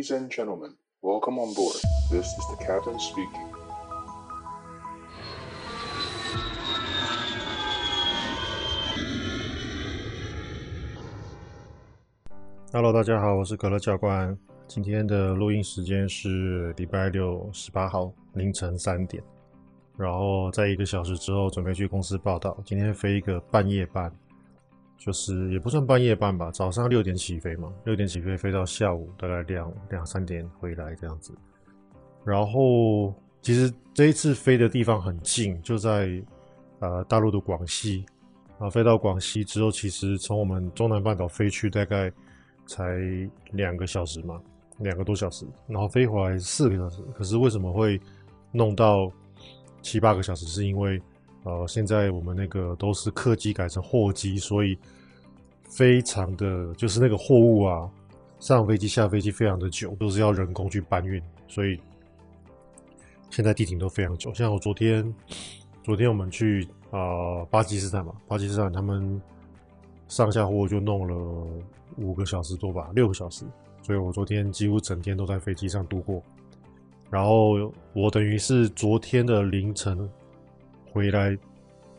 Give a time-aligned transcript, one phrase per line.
[0.00, 0.70] Ladies and gentlemen,
[1.02, 1.76] welcome on board.
[2.10, 3.46] This is the captain speaking.
[12.72, 14.38] Hello，大家好，我是可乐教官。
[14.66, 19.22] 今天的录音时间是礼拜六十八号凌晨三点，
[19.98, 22.56] 然后在一个小时之后准备去公司报到。
[22.64, 24.10] 今天飞一个半夜班。
[25.00, 31.32] 就是也不算半夜班吧，早上六点起飞嘛，六点起飞飞到下午大概两两三点回来这样子。
[32.22, 36.22] 然后其实这一次飞的地方很近，就在
[36.80, 38.04] 呃大陆的广西。
[38.58, 42.12] 然后飞到广西之后，其实从我们中南半岛飞去大概
[42.66, 43.00] 才
[43.52, 44.38] 两个小时嘛，
[44.80, 45.46] 两个多小时。
[45.66, 47.98] 然后飞回来四个小时，可是为什么会
[48.52, 49.10] 弄到
[49.80, 50.44] 七八个小时？
[50.44, 51.00] 是因为
[51.42, 54.76] 呃，现在我们那个都是客机改成货机，所以
[55.62, 57.90] 非常的就是那个货物啊，
[58.40, 61.80] 上飞机下飞机非常的久，都是要人工去搬运，所以
[63.30, 64.34] 现在地停都非常久。
[64.34, 65.14] 像我昨天，
[65.82, 69.18] 昨天我们去啊、呃、巴基斯坦嘛，巴基斯坦他们
[70.08, 71.46] 上下货就弄了
[71.96, 73.46] 五个小时多吧，六个小时，
[73.80, 76.22] 所以我昨天几乎整天都在飞机上度过。
[77.08, 80.06] 然后我等于是昨天的凌晨。
[80.92, 81.36] 回来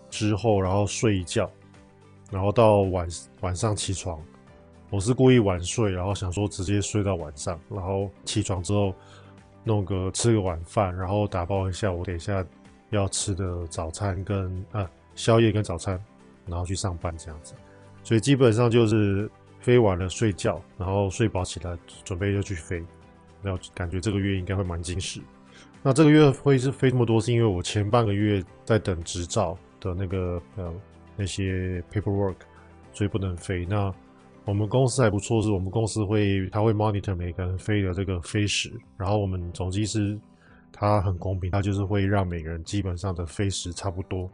[0.10, 1.50] 之后，然后睡一觉，
[2.32, 3.08] 然后到晚
[3.42, 4.22] 晚上起床。
[4.90, 8.94] 我是故意晚睡，然后想说直接睡到晚上，然后起床之后
[9.64, 12.46] 弄个吃个晚饭，然后打包一下我等一下
[12.90, 15.98] 要吃的早餐跟啊宵夜跟早餐，
[16.46, 17.54] 然后去上班这样子。
[18.04, 19.32] 所以基本上就是
[19.62, 22.84] 飞完了睡觉，然后睡饱起来准备就去飞。
[23.42, 25.22] 然后感觉这个月应该会蛮精实。
[25.84, 30.72] 那这个月会是飞这么多，是因为我前半个月在等执照的那个呃
[31.16, 32.36] 那些 paperwork，
[32.94, 33.66] 所以不能飞。
[33.66, 33.92] 那
[34.46, 40.20] 我们公司还不错，是我们公司会他会 monitor 每个人飞的这个飞时，然后我们总机师
[40.72, 44.30] 他很公平，他就是会让每个人基本上的飞时差不多。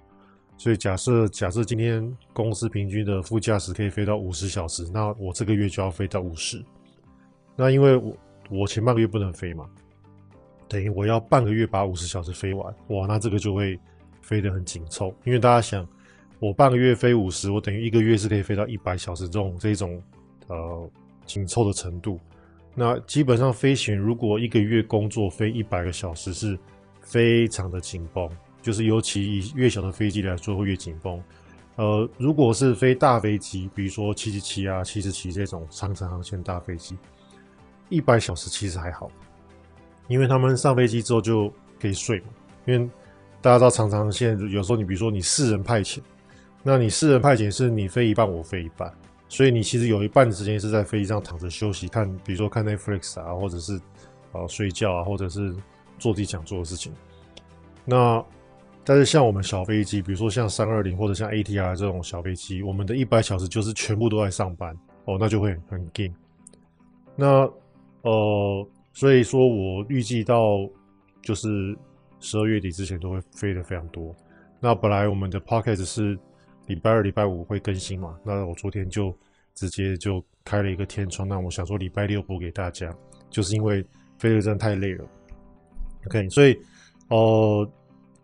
[0.58, 6.62] 所以假设假设今天公司平均的副驾驶可以飞到五十小时，那我这个月就要飞到五十。
[7.56, 8.18] 那因为我
[8.50, 9.66] 我前半个月不能飞嘛。
[10.68, 13.80] 等于我要半个月把五十小时飞完，哇，那这个就会
[14.22, 15.14] 飞得很紧凑。
[15.24, 15.88] 因为大家想，
[16.40, 20.02] 我半个月飞五十，我等于一个月是可以飞到一百小时这种这种
[20.48, 20.90] 呃
[21.26, 22.20] 紧凑的程度。
[22.76, 26.58] 那基本上飞行如果一个月工作飞一百个小时是
[27.02, 28.30] 非常的紧绷，
[28.62, 31.24] 就是尤其以越小的飞机来说会越紧绷。
[31.78, 36.98] 呃，如果是飞大飞机，比如说七七七啊、七四七这种长程航线大飞机，
[37.90, 39.10] 一百小时其实还好。
[40.08, 42.28] 因为他们上飞机之后就可以睡嘛，
[42.66, 42.90] 因为
[43.42, 46.00] 大家知道常常现在有时候你比如说你四人派遣，
[46.64, 48.92] 那你四人派遣是你飞一半我飞一半，
[49.30, 53.80] 所以你其实有一半的时间是在飞机上躺着休息，看比如说看 Netflix 啊，或者是
[54.32, 55.54] 呃睡觉啊，或者是
[56.00, 56.92] 做自己想做的事情。
[57.86, 58.24] 那
[58.84, 64.76] 但是像我们小飞机，比如说像三二零或者像 ATR 这种小飞机，我们的一百小时就是全部都在上班
[65.06, 66.16] 哦，那就会很 game。
[67.16, 67.50] 那
[68.02, 68.68] 呃。
[68.98, 70.68] 所以说我预计到
[71.22, 71.78] 就是
[72.20, 74.12] 十二月底之前都会飞得非常多。
[74.60, 76.18] 那本来我们的 podcast 是
[76.66, 79.16] 礼拜二、礼拜五会更新嘛，那我昨天就
[79.54, 82.92] 直接就开了一个天窗，那我想说礼拜六播给大家，
[83.30, 83.86] 就是因为
[84.18, 85.06] 飞得真的太累了。
[86.08, 86.60] OK，所以
[87.10, 87.72] 呃，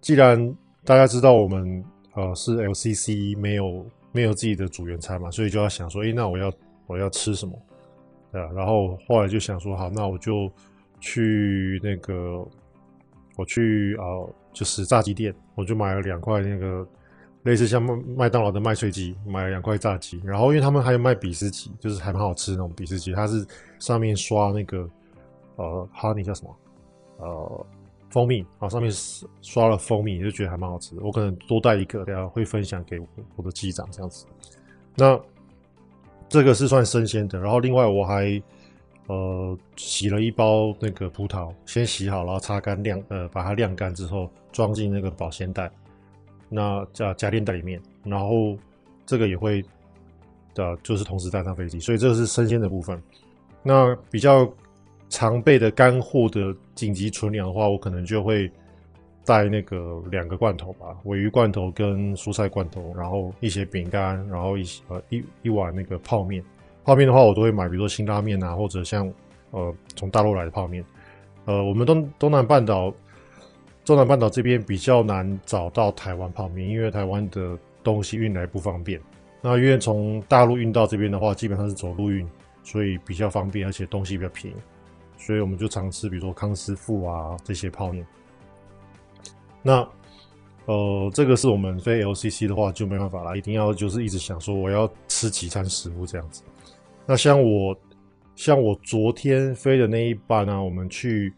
[0.02, 1.86] 既然大家知道我们
[2.16, 6.52] 呃是 LCC 没有没有自己的组员餐嘛，所以就要想说，诶，那我要
[6.88, 7.54] 我要吃什么？
[8.34, 10.52] 对啊，然后后来就想说，好，那我就
[11.00, 12.44] 去那个，
[13.36, 14.04] 我去啊、
[14.52, 16.84] 就是炸鸡店，我就买了两块那个
[17.44, 20.20] 类似像麦麦当劳的麦脆鸡，买了两块炸鸡。
[20.26, 23.46] 然后因为他们还有卖比斯吉，就是还蛮好吃那种比斯吉，它是
[23.78, 24.90] 上面刷那个
[25.58, 26.56] 呃，honey 叫什么？
[27.18, 27.66] 呃，
[28.10, 28.92] 蜂蜜啊，上面
[29.44, 31.04] 刷了蜂蜜，就觉得还蛮好吃的。
[31.04, 33.00] 我可能多带一个，等下会分享给
[33.36, 34.26] 我的机长这样子。
[34.96, 35.22] 那。
[36.30, 38.42] 这个是算生鲜的，然后另外我还
[39.08, 45.72] 呃洗了一包那个葡萄，先洗好，然后擦干晾呃把它晾干之后装进那个保鲜袋，
[46.50, 48.58] 那加夹链袋里面，然后
[49.06, 49.62] 这个也会
[50.54, 53.02] 的、呃，就是同时带上飞机，所以这个是生鲜的部分。
[53.62, 54.52] 那比较
[55.10, 58.52] 常备的干货的紧急存粮的话，我可能就会。
[59.26, 66.44] 带那个两个罐头吧，鮪鱼罐头跟蔬菜罐头，然后一些饼干，然后一些呃一一碗那个泡面。
[66.84, 69.12] 泡面的话，我都会买，比如说辛拉面啊，或者像
[69.52, 70.84] 呃从大陆来的泡面。
[71.46, 72.94] 呃，我们东东南半岛，
[73.86, 79.00] 中南半岛这边比较难找到台湾泡面，因为台湾的东西运来不方便。
[79.42, 82.28] 那因为从大陆运到这边的话，基本上是走陆运，
[82.64, 84.58] 所以比较方便，而且东西比较便宜。
[85.18, 88.06] 所以我们就常吃，比如说康师傅啊这些泡面。
[89.64, 89.88] 那
[90.66, 96.44] 呃，这个是我们飞 LCC 的话就没办法了，一定要就是一直想说我要吃几餐食物这样子。
[97.06, 97.76] 那像我
[98.36, 101.34] 像我昨天飞的那一班呢、啊，我们去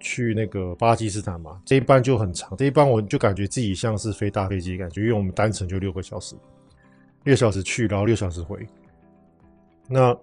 [0.00, 6.34] 去那个巴基斯坦嘛，这一班就很长，这一班我就感觉自己像是飞大飞机感觉，因为我们单程就六个小时，
[7.24, 8.66] 六小时去，然后六小时回。
[9.86, 10.16] 那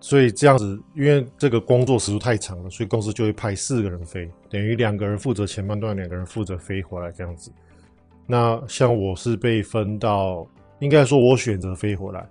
[0.00, 7.50] 所以这样子，因为这个工作时数太长了，所以公司就会派四个人飞，等于两个人负责前半段，两个人负责飞回来这样子。
[8.26, 10.46] 那像我是被分到，
[10.78, 12.26] 应该说我选择飞回来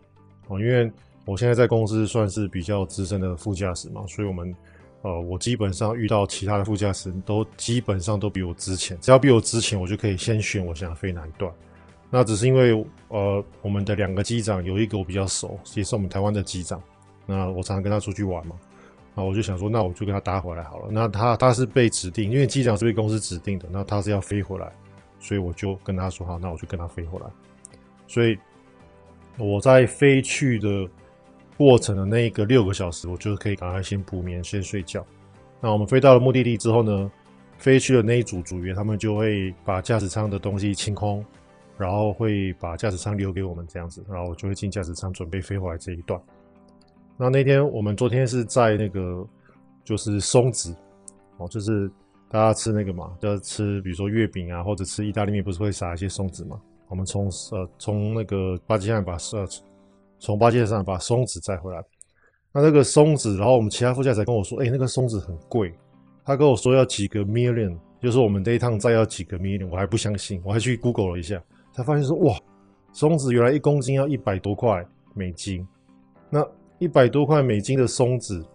[0.47, 0.91] 哦，因为
[1.25, 4.55] 我现在在公司算是比较资深的副驾驶嘛，所以我们
[5.01, 11.51] 呃，我基本上遇到其他的副驾驶都基本上都比我值钱，只要比我值钱，我就可以先选我想飞哪一段。
[12.09, 16.81] 那只是因为呃，我们的两个机长有一个我比较熟，也是我们台湾的机长，
[17.27, 18.55] 那我常常跟他出去玩嘛，
[19.13, 20.87] 那我就想说，那我就跟他搭回来好了。
[20.89, 24.71] 那他他是被指定，因为机长是被公司指定的，那他是要飞回来。
[25.19, 27.25] 所以我就跟他说好，那我就跟他飞回来。
[28.07, 28.37] 所以
[29.37, 30.87] 我在飞去的
[31.57, 35.03] 过程的那一个六个小时，我就可以赶快先补眠，先睡觉。
[35.59, 37.11] 那我们飞到了目的地之后呢，
[37.57, 41.25] 飞去的那一组组员他们就会把驾驶舱的东西清空，
[41.79, 46.21] 然后会把驾驶舱留给我们这样子，然后我就会进驾驶舱准备飞回来这一段。
[47.17, 49.27] 那那天我们昨天是在那个
[49.83, 50.75] 就是松子
[51.37, 51.91] 哦，就是。
[52.29, 56.59] 大家吃那个嘛，就吃比如说月饼啊，或者吃意大利面，不是会撒一些松子嘛？
[56.89, 59.47] 我们从呃从那个巴基斯坦把呃
[60.19, 61.81] 从巴基斯坦把松子带回来。
[62.51, 65.73] 那那个松子，然后我们其他副驾驶跟我说，哎、那个松子很贵。
[66.25, 71.41] 他跟我说要几个 million，就是我们这一趟再要几个 million，我还不相信，我还去 Google 了一下，
[71.71, 72.37] 才发现说哇，
[72.91, 75.65] 松子原来一公斤要一百多块美金。
[76.29, 76.45] 那
[76.79, 78.45] 一百多块美金的松子，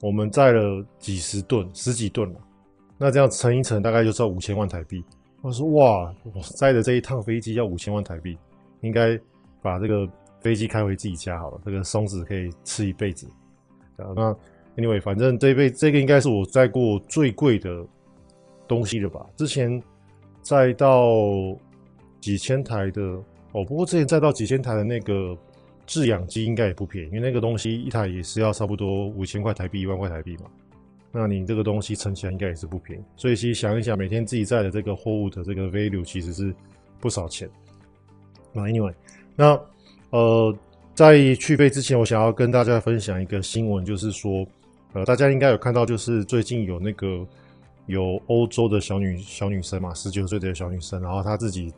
[0.00, 2.40] 我们载了几十吨，十几吨了。
[2.98, 5.04] 那这样乘一乘，大概就要五千万台币。
[5.40, 8.36] 我说哇，我载的这一趟飞机要五千万台币，
[8.80, 9.18] 应该
[9.60, 10.08] 把这个
[10.40, 11.60] 飞机开回自己家好了。
[11.64, 13.28] 这个松子可以吃一辈子。
[13.96, 14.34] 那
[14.76, 17.84] anyway，反正这一辈这个应该是我载过最贵的
[18.66, 19.24] 东西了吧？
[19.36, 19.80] 之前
[20.42, 21.06] 载到
[22.20, 23.02] 几千台的
[23.52, 25.36] 哦，不过之前载到几千台的那个
[25.86, 30.44] 制氧机应该也不便宜，因为那个东西一台也是要差不多五千块台币、一万块台币嘛。
[31.16, 36.52] 那你这个东西乘起来应该也是不便宜，所以其实想一想，每天自己载的这个货物的这个 value 其实是
[36.98, 37.48] 不少钱。
[38.52, 38.92] 那 anyway，
[39.36, 39.60] 那
[40.10, 40.56] 呃，
[40.92, 44.44] 在去飞之前，我想要跟大家分享一个新闻，就是说，
[44.92, 47.24] 呃，大家应该有看到，就是最近有那个
[47.86, 51.72] 有欧洲的小女小女生嘛，十九岁的小女生，然后她自己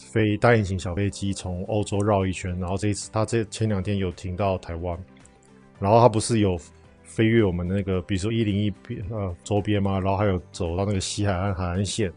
[0.00, 4.98] 飞单引擎小飞机从欧洲绕一圈，然后这一次他这前两天有停到台湾，
[5.78, 6.58] 然后他不是有。
[7.02, 12.10] 飞越我们那个，比如说一零一边呃周边嘛，然后还有走到那个西海岸海岸线，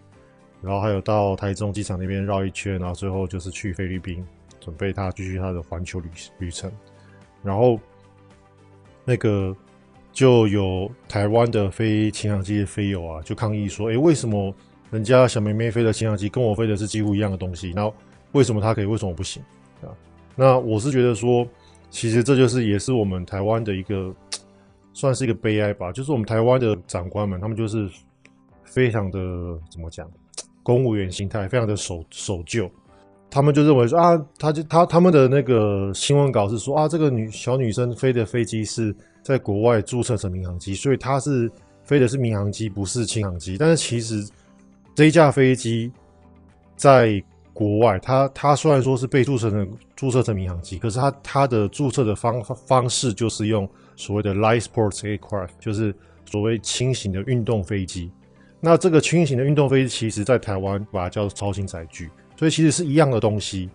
[0.62, 4.24] 然后还有到台中机场那边绕一圈，然后最后就是去菲律宾，
[4.60, 6.08] 准备他继续他的环球旅
[6.38, 6.72] 旅程。
[7.42, 7.80] 然后
[9.04, 9.54] 那个
[10.12, 14.54] 就有台湾的飞轻航机的飞友啊，就抗议说：“诶，为什么
[14.94, 17.72] 人家小妹妹飞的轻航机跟我飞的是几乎一样的东西？
[17.72, 17.94] 然后
[18.32, 19.44] 为什么他可以，为什么我不行？”
[19.84, 19.92] 啊，
[20.36, 21.46] 那我是觉得说，
[21.90, 24.16] 其实这就是也是我们台湾的一个。
[24.96, 27.90] 算是一个悲哀吧，就是我们台湾的长官们，他们就是
[28.64, 29.20] 非常的
[29.68, 30.08] 怎么讲，
[30.62, 32.70] 公务员心态，非常的守守旧。
[33.28, 41.52] 他们就认为说啊，他就他他们的那个新闻稿是说啊，这个女小女生飞的飞机是在国外注册成民航机，所以她是
[41.84, 43.58] 飞的是民航机，不是轻航机。
[43.58, 44.24] 但是其实
[44.96, 45.92] 这一架飞机
[46.76, 47.24] 在
[47.54, 53.70] 国外，它它虽然说是被注册成注册成民航机，可是它它的注册的方方式就是用。
[53.96, 55.94] 所谓的 light sports aircraft 就是
[56.26, 58.10] 所谓轻型的运动飞机。
[58.60, 63.70] 那这个轻型的运动飞机，其实在台湾把它叫做超轻载具，所以其实是一样的东西。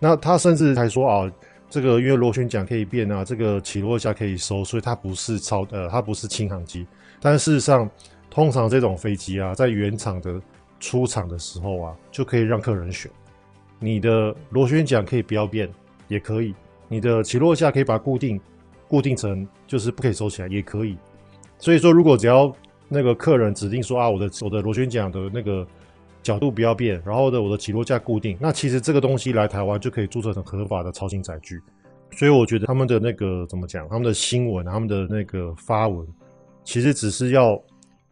[0.00, 1.32] 那他甚至还说啊，
[1.70, 6.84] 这个因为螺旋桨可以变啊，这个起落架可以收，所以它不是超呃，它不是轻航机。
[7.20, 7.88] 但事实上，
[8.28, 10.42] 通常这种飞机啊，在原厂的
[10.82, 13.10] 出厂的时候啊，就可以让客人选，
[13.78, 15.66] 你的螺旋桨可以不要变，
[16.08, 16.54] 也可以，
[16.88, 18.38] 你的起落架可以把固定。
[18.88, 20.98] 固定成就是不可以收起来也可以，
[21.58, 22.54] 所以说如果只要
[22.90, 25.66] 那个客人指定说啊，我的我的螺旋桨的那个
[26.22, 31.58] 角度不要变，然后呢我的起落架固定，那其实这个东西来台湾就可以注册成合法的超轻载具。
[32.10, 36.06] 所以我觉得他们的那个怎么讲，他们的新闻，他们的那个发文，
[36.62, 37.58] 其实只是要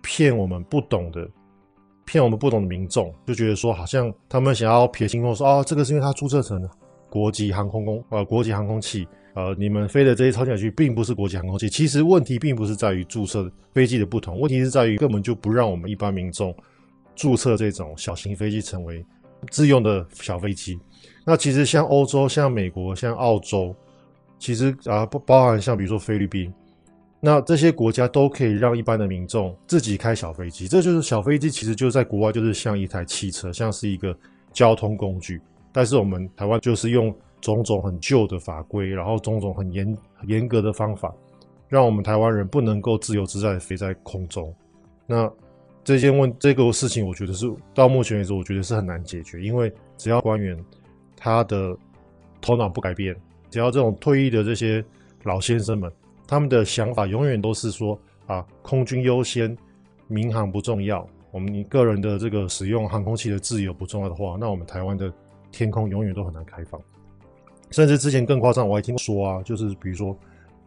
[0.00, 1.28] 骗我们不懂的，
[2.10, 6.68] 骗我们不懂的民众，就觉得说好像他们想要撇清说说啊，这个是因为它注册成
[7.08, 9.06] 国际航空公呃国际航空器。
[9.34, 11.68] 呃，你们飞的这些超级小区并不是国际航空器。
[11.68, 16.52] 其实问题并不是在于注册飞机的不同，问题是在于根本就不让我们一般民众
[17.14, 19.06] 注册这种小型飞机成为
[19.48, 20.76] 自用的小飞机。
[21.24, 23.72] 那其实像欧洲、像美国、像澳洲，
[24.36, 26.52] 其实啊不包含像比如说菲律宾，
[27.20, 30.66] 那这些国家都可以让一般的民众自己开小飞机。
[30.66, 34.16] 这就是小飞机，其实就在国外就是像一台汽车，像是一个
[34.52, 35.40] 交通工具。
[35.70, 39.96] 但是我们台湾就是用种种很旧的法规，然后种种很严
[40.26, 41.14] 严格的方法，
[41.68, 44.52] 让我们台湾人不能够自由自在的飞在空中。
[45.06, 45.30] 那
[45.84, 50.58] 这件问这个事情，我觉得是到目前为止，我觉得是很难解决，因为只要官员
[51.16, 51.76] 他的
[52.40, 53.14] 头脑不改变，
[53.50, 54.84] 只要这种退役的这些
[55.24, 55.90] 老先生们，
[56.30, 59.54] 他们的想法永远都是说啊，空军优先，
[60.06, 65.12] 民航不重要，我们个人的这个使用航空器的自由不重要的话，那我们台湾的
[65.50, 66.80] 天空永远都很难开放。
[67.72, 70.16] 甚至之前更夸张，我还听说啊，就是比如说，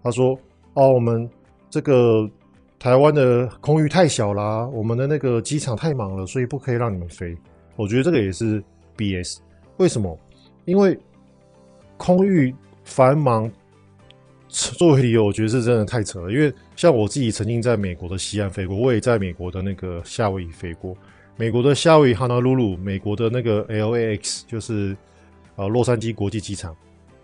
[0.03, 0.38] 他说
[0.74, 1.29] 哦，我们
[1.70, 2.29] 这个
[2.77, 7.34] 台湾的空域太小啦，我们的那个机场太忙了，所以不可以让你们飞。
[7.77, 8.62] 我觉得这个也是
[8.98, 9.39] BS。
[9.77, 10.20] 为什么？
[10.65, 11.00] 因为
[11.96, 12.53] 空域
[12.84, 13.50] 繁忙
[14.53, 16.31] 作为理由，我觉得是真的太扯了。
[16.31, 20.95] 因为像我自己曾经在美国的西岸飞过，我也在美国的那个夏威夷飞过。
[21.36, 24.95] 美国的夏威夷 Honolulu，美国的那个 LAX，就是
[25.55, 26.75] 呃洛杉矶国际机场。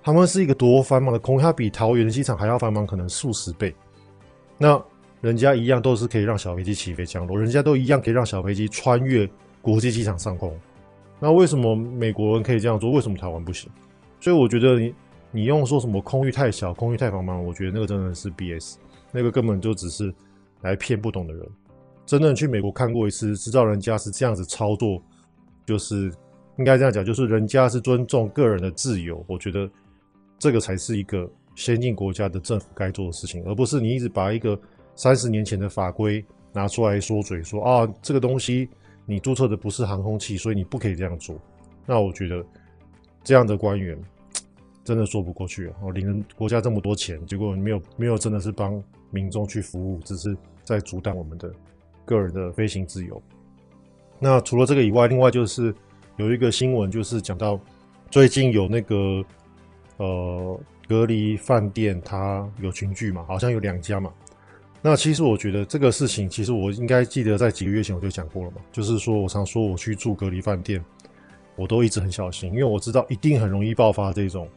[0.02, 3.76] 他们是一个多繁忙的空，它比桃园机场还要繁忙，可能数十倍。
[4.58, 4.84] 那
[5.22, 9.30] 人家一样都是可以让小飞机起飞降落，人家都一样可以让小飞机穿越
[9.62, 10.58] 国际机场上空。
[11.20, 12.90] 那为什么美国人可以这样做？
[12.90, 13.70] 为什么台湾不行？
[14.20, 14.92] 所以我觉得你
[15.32, 18.76] 你用说什么空域太小、空域太繁忙，我觉得那个真的是 BS，
[19.12, 20.14] 那个根本就只是
[20.62, 21.46] 来骗不懂的人。
[22.06, 25.02] 真正去美国看过一次，知道人家是这样子操作，
[25.66, 26.12] 就是
[26.58, 29.24] 应该这样讲，就是人家是尊重个人的自由。
[29.28, 29.70] 我觉得。
[30.42, 34.58] 这个才是一个先进国家的政府该做的事情，而不是你一直把一个
[34.96, 38.70] 三十年前的法规拿出来说嘴，说啊，这个东西
[39.06, 41.38] 你注册的不是航空器，所以你不可以这样做。
[41.86, 42.42] 那我觉得
[43.22, 44.02] 这样的官员
[44.90, 45.92] 真的说不过去哦！
[45.92, 51.54] 领了国家这么多钱，结果没有没有真的是帮民众去服务，只是在阻挡我们的
[52.06, 53.22] 个人的飞行自由。
[54.18, 55.72] 那除了这个以外，另外就是
[56.18, 57.60] 有一个新闻，就是讲到
[58.10, 59.24] 最近有那个。
[59.98, 63.22] 呃，隔离饭店它有群聚嘛？
[63.28, 64.10] 好像有两家嘛。
[64.82, 68.62] 那其实我觉得这个事情，其实我应该记得在几个月前我就讲过了嘛。
[68.72, 70.82] 就是说我常说我去住隔离饭店，
[71.58, 74.48] 我都一直很小心，因为我知道一定很容易爆发这种。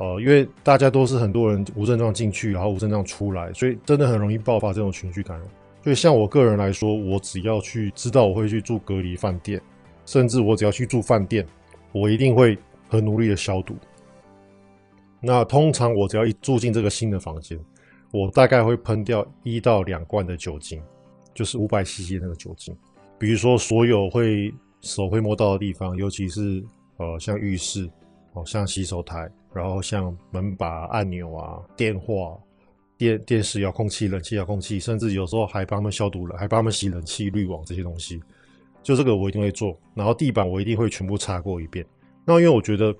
[0.00, 5.46] 呃，因为大家都是很多人无症状进去，然后无症状出来，所以真的很容易爆发这种群聚感染。
[5.84, 9.60] 所以像我个人来说，我只要去知道我会去住隔离饭店，
[10.06, 11.46] 甚至我只要去住饭店，
[11.92, 12.56] 我一定会
[12.88, 13.76] 很努力的消毒。
[15.20, 17.58] 那通常我只要一住进这个新的房间，
[18.10, 20.82] 我大概会喷掉一到两罐的酒精，
[21.34, 22.74] 就是五百 CC 那个酒精。
[23.18, 26.64] 比如说所有会手会摸到的地方，尤其是
[26.96, 27.86] 呃像浴室，
[28.32, 32.38] 哦像洗手台，然后像门把、按钮啊、电话、
[32.96, 38.20] 电电视遥控器、冷气遥控器，甚至有时候还帮他们消毒了，还帮他们洗冷气滤网这些东西。
[38.82, 41.84] 就这个我一定会做，然后地板我一定会全部擦过一遍。
[42.24, 42.94] 那因为我觉得。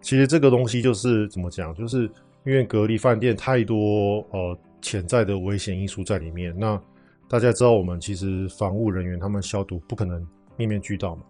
[0.00, 2.08] 其实这个东西就是怎么讲，就是
[2.46, 6.56] 因为隔离饭店太多呃潜在的危险因素在里面。
[6.56, 6.80] 那
[7.28, 10.24] 大家知道，我们其实防务人员他们消毒不可能
[10.56, 11.22] 面面俱到嘛，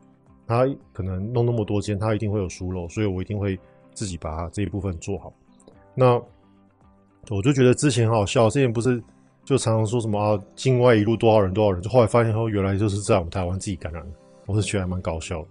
[0.47, 3.59] 他可能弄那么多间，他一定会有疏漏，所以我一定会
[3.99, 5.33] 自己把它这一部分做好。
[5.95, 6.15] 那
[7.29, 9.03] 我就觉得之前很好笑，之前不是
[9.45, 14.11] 就常常说什么啊，境外一路多少人多少人，就后来发现后原来就是在我们台湾自己感染的，
[14.47, 15.45] 我是觉得还蛮搞笑。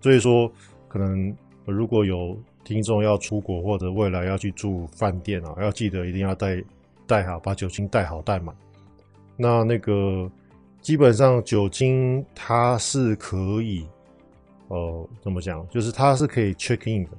[0.00, 0.50] 所以说，
[0.88, 1.34] 可能
[1.64, 2.38] 如果有。
[2.64, 6.64] 听众要出国或者未来要去住饭店啊，要记得一定要带
[7.06, 8.56] 带好，把酒精带好带满。
[9.36, 10.26] 那那个
[10.80, 13.86] 基本上酒精它是可以，
[14.68, 15.68] 呃，怎么讲？
[15.68, 17.10] 就是它是可以 check in 的，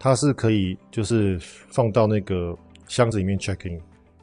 [0.00, 1.38] 它是可以就是
[1.68, 2.56] 放到那个
[2.88, 3.78] 箱子里面 checking。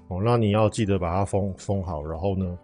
[0.09, 2.57] 哦，那你要记得把它封封好，然后呢，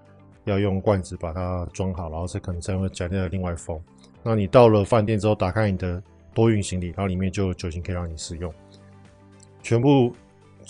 [0.43, 3.79] 要用罐子把它装好，然后再可能再用夹链另外封。
[4.21, 6.03] 那你到了饭店之后，打开你的。
[6.35, 8.51] 多运行李，然后里面就有酒精可以让你使用。
[9.61, 10.11] 全部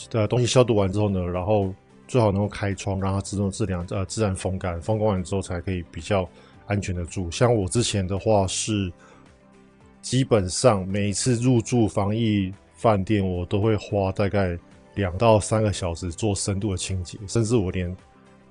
[0.09, 1.73] 的东西消毒完之后呢，然后
[2.05, 6.27] 最好能够开窗，让它自动自然呃自然风干，风干完之后才可以比较
[6.65, 7.31] 安全的住。
[7.31, 8.91] 像我之前的话是，
[10.03, 14.55] 基本上每一次入住防疫饭店，我都会花大概
[14.93, 17.97] 两到三个小时做深度的清洁，甚至我连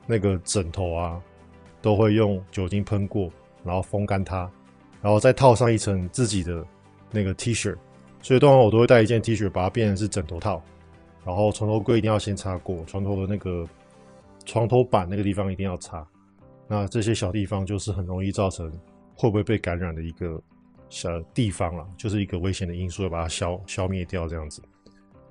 [0.04, 1.22] 那个枕头啊
[1.80, 3.30] 都会用酒精喷过，
[3.62, 4.50] 然后风干它，
[5.00, 6.66] 然后再套上一层自己的。
[7.14, 7.76] 那个 T 恤，
[8.22, 10.62] 所以通常我都会带一件 T 恤，把它变成是枕头套，
[11.26, 13.68] 然后床头柜一定要先擦过，床头的那个
[14.46, 16.02] 床头板那个地方一定要擦。
[16.66, 18.72] 那这些小地方就是很容易造成
[19.14, 20.40] 会不会被感染的一个
[20.92, 24.60] 小地方了，就是一个危险的因素，要把它消消灭掉这样子。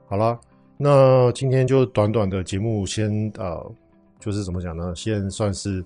[0.07, 0.39] 好了，
[0.75, 3.71] 那今天就短短的节目先呃，
[4.19, 4.91] 就是怎么讲呢？
[4.95, 5.85] 先算是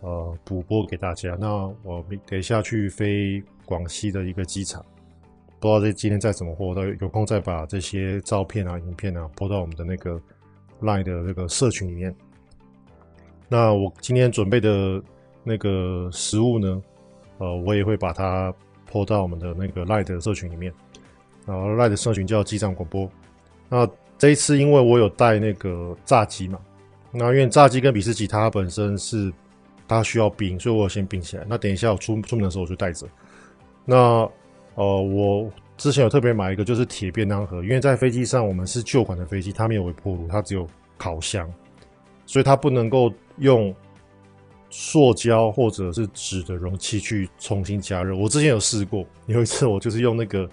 [0.00, 1.36] 呃补播给大家。
[1.38, 4.82] 那我等一下去飞广西的一个机场。
[5.60, 10.18] 不知道这今天再怎么货，到有空再把这些照片啊、影片啊播到我们的那个
[10.80, 12.14] LINE 的那个社群里面。
[13.50, 15.02] 那我今天准备的
[15.42, 16.82] 那个食物呢，
[17.36, 18.52] 呃，我也会把它
[18.94, 20.72] 拖到我们的那个 LINE 的社群里面。
[21.44, 23.10] 然后 LINE 的社群叫机长广播。
[23.68, 26.60] 那这一次因为我有带那个炸鸡嘛，
[27.10, 29.32] 那因为炸鸡跟比斯吉它本身是
[29.88, 31.44] 它需要冰，所以我先冰起来。
[31.48, 33.04] 那等一下我出出门的时候我就带着。
[33.84, 33.96] 那
[34.76, 40.64] 呃，我之前有特别买一个，就是铁便当盒，因为在飞机上我们是旧款的飞机，它没有微波炉，它只有
[40.96, 41.52] 烤箱，
[42.26, 43.74] 所以它不能够用
[44.76, 48.16] 塑胶或者是纸的容器去重新加热。
[48.16, 50.50] 我之前有试过，有一次我就是用那个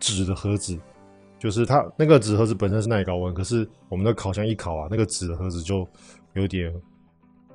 [0.00, 0.74] 纸的盒子，
[1.38, 5.86] 就是它那个纸盒子本身是耐高温，可是我们的烤箱一烤啊，那个纸的盒子就
[6.32, 6.72] 有点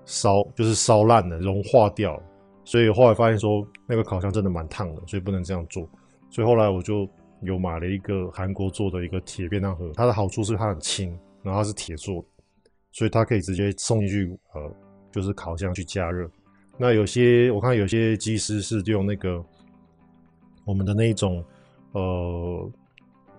[0.05, 2.23] 烧，就是烧烂了，融化掉了。
[2.63, 5.89] 所以后来发现说，那个烤箱真的蛮烫的，所以不能这样做。
[6.29, 7.09] 所以后来我就
[7.41, 11.09] 有买了一个韩国做的一个铁便当盒，它的好处是它很轻，
[11.41, 12.27] 然后它是铁做的，
[12.91, 14.71] 所以它可以直接送进去，呃，
[15.11, 16.29] 就是烤箱去加热。
[16.77, 19.43] 那有些我看有些机师是用那个
[20.65, 21.43] 我们的那一种
[21.93, 22.71] 呃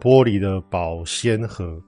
[0.01, 1.81] 玻璃的保鲜盒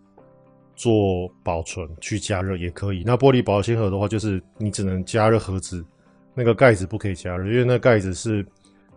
[0.76, 3.02] 做保存去加热也可以。
[3.04, 5.84] 那玻璃保鲜盒的话，就是你只能加热盒子。
[6.32, 8.46] 那个盖子不可以加热，因为那盖子是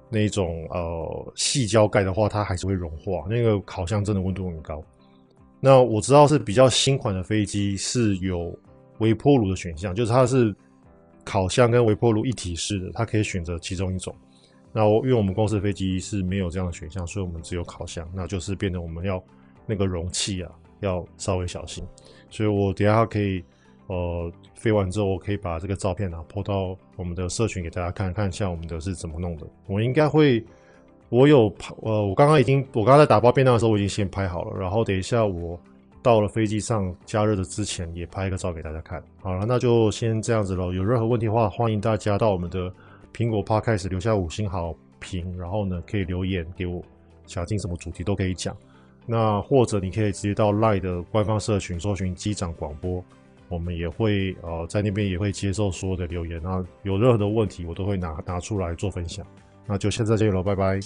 [0.08, 3.26] 那种呃细胶盖的话，它还是会融化。
[3.28, 4.82] 那个烤箱真的温度很高。
[5.60, 8.58] 那我知道是比较新款的飞机是有
[9.00, 10.56] 微波炉的选项，就是它是
[11.24, 14.16] 烤箱跟微波炉一体式的，它可以选择其中一种。
[14.72, 19.24] 那我因为我们公司的飞机是没有这样的选项，所以我们只有烤箱，那就是变得我们要
[19.66, 21.84] 那个容器啊要稍微小心。
[22.30, 23.44] 所以我等下可以。
[23.88, 29.46] 呃，飞完之后，我可以把这个照片啊，po 到我们的社群给大家看看，像我们的是怎么弄的。
[29.68, 30.42] 我应该会，
[31.10, 34.58] 我有拍，呃，我刚刚已经，我刚刚在打包便当的时候，我已经先拍好了。
[34.58, 35.60] 然后等一下我
[36.04, 39.02] 到了飞机上加热的之前，也拍一个照给大家看。
[39.22, 40.72] 好了，那就先这样子喽。
[40.74, 42.72] 有任何问题的话，欢迎大家到我们的
[43.16, 46.84] 苹果 Podcast 留下五星好评，然后呢，可以留言给我，
[47.26, 48.56] 想听什么主题都可以讲。
[49.06, 53.04] 那或者你可以直接到 LINE 的官方社群搜寻机长广播。
[53.50, 59.24] 我们也会呃在那边也会接受所有的留言，那有任何的问题我都会拿拿出来做分享。
[59.68, 60.80] 那就现在这样喽，拜拜。